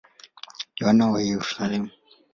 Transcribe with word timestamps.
Yohane 0.77 1.03
wa 1.13 1.19
Yerusalemu. 1.29 1.89